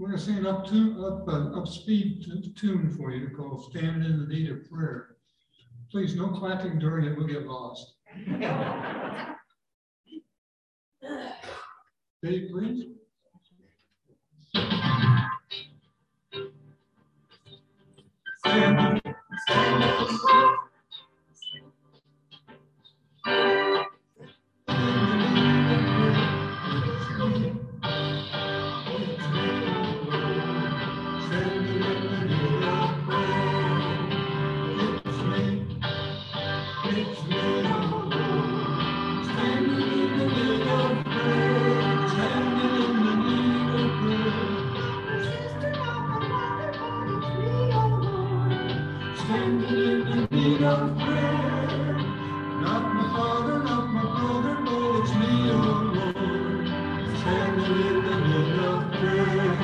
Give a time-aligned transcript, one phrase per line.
[0.00, 2.24] We're gonna sing an up tune, up, uh, up speed
[2.56, 5.16] tune for you called Stand in the Need of Prayer.
[5.90, 7.96] Please, no clapping during it, we'll get lost.
[12.22, 12.86] Dave, please.
[18.38, 18.99] Stand,
[49.30, 51.94] Standing in the need of prayer.
[52.62, 54.02] Not my father, not my
[55.02, 56.66] it's me, oh Lord.
[57.20, 59.54] Standing in the need of prayer.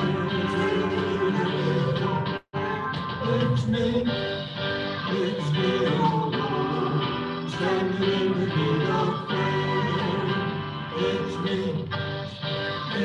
[3.35, 3.87] It's me,
[5.19, 7.51] it's me, oh Lord.
[7.51, 10.47] Standing in the need of prayer.
[11.11, 11.59] It's me,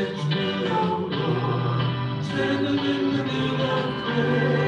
[0.00, 2.24] it's me, oh Lord.
[2.26, 4.61] Standing in the need of prayer.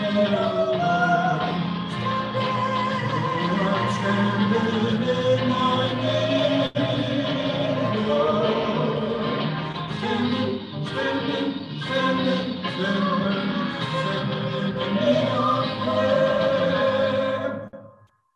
[0.00, 1.67] Thank you.